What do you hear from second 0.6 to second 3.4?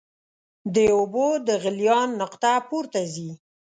د اوبو د غلیان نقطه پورته ځي.